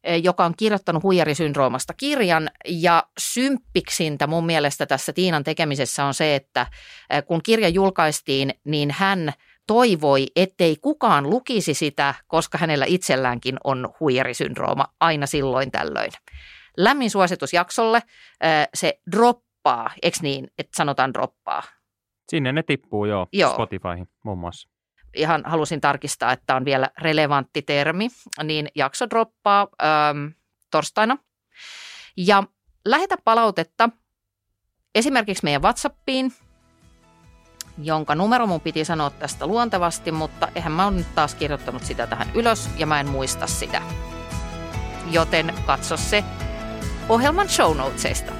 Eh, 0.07 0.23
joka 0.23 0.45
on 0.45 0.53
kirjoittanut 0.57 1.03
huijarisyndroomasta 1.03 1.93
kirjan. 1.93 2.49
Ja 2.65 3.03
symppiksintä 3.19 4.27
mun 4.27 4.45
mielestä 4.45 4.85
tässä 4.85 5.13
Tiinan 5.13 5.43
tekemisessä 5.43 6.05
on 6.05 6.13
se, 6.13 6.35
että 6.35 6.67
eh, 7.09 7.25
kun 7.25 7.43
kirja 7.43 7.69
julkaistiin, 7.69 8.53
niin 8.63 8.91
hän 8.91 9.33
toivoi, 9.67 10.25
ettei 10.35 10.75
kukaan 10.75 11.29
lukisi 11.29 11.73
sitä, 11.73 12.13
koska 12.27 12.57
hänellä 12.57 12.85
itselläänkin 12.87 13.57
on 13.63 13.89
huijarisyndrooma 13.99 14.85
aina 14.99 15.25
silloin 15.25 15.71
tällöin. 15.71 16.11
Lämmin 16.77 17.09
suositus 17.09 17.53
jaksolle, 17.53 17.97
eh, 18.41 18.67
se 18.73 18.99
droppaa, 19.11 19.89
eikö 20.01 20.17
niin, 20.21 20.47
että 20.57 20.77
sanotaan 20.77 21.13
droppaa? 21.13 21.63
Sinne 22.29 22.51
ne 22.51 22.63
tippuu 22.63 23.05
joo, 23.05 23.27
joo. 23.33 23.53
Spotifyhin 23.53 24.07
muun 24.23 24.37
muassa 24.37 24.69
ihan 25.17 25.43
halusin 25.45 25.81
tarkistaa, 25.81 26.31
että 26.31 26.55
on 26.55 26.65
vielä 26.65 26.89
relevantti 26.97 27.61
termi, 27.61 28.07
niin 28.43 28.67
jakso 28.75 29.09
droppaa 29.09 29.67
ähm, 29.83 30.27
torstaina. 30.71 31.17
Ja 32.17 32.43
lähetä 32.85 33.15
palautetta 33.23 33.89
esimerkiksi 34.95 35.43
meidän 35.43 35.61
WhatsAppiin, 35.61 36.33
jonka 37.83 38.15
numero 38.15 38.47
mun 38.47 38.61
piti 38.61 38.85
sanoa 38.85 39.09
tästä 39.09 39.47
luontevasti, 39.47 40.11
mutta 40.11 40.47
eihän 40.55 40.71
mä 40.71 40.87
ole 40.87 40.95
nyt 40.95 41.15
taas 41.15 41.35
kirjoittanut 41.35 41.83
sitä 41.83 42.07
tähän 42.07 42.31
ylös 42.33 42.69
ja 42.77 42.85
mä 42.85 42.99
en 42.99 43.09
muista 43.09 43.47
sitä. 43.47 43.81
Joten 45.11 45.53
katso 45.65 45.97
se 45.97 46.23
ohjelman 47.09 47.49
show 47.49 47.77
notesista. 47.77 48.33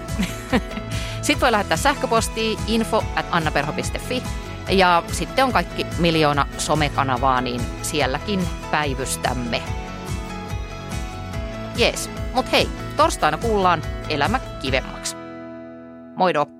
Sitten 1.21 1.41
voi 1.41 1.51
lähettää 1.51 1.77
sähköpostia 1.77 2.59
info 2.67 3.03
at 3.15 3.25
annaperho.fi 3.31 4.23
ja 4.69 5.03
sitten 5.11 5.45
on 5.45 5.53
kaikki 5.53 5.85
miljoona 5.99 6.47
somekanavaa, 6.57 7.41
niin 7.41 7.61
sielläkin 7.81 8.47
päivystämme. 8.71 9.63
Jees, 11.75 12.09
mut 12.33 12.51
hei, 12.51 12.69
torstaina 12.97 13.37
kuullaan 13.37 13.81
Elämä 14.09 14.39
kivemmaksi. 14.39 15.15
Moido! 16.15 16.56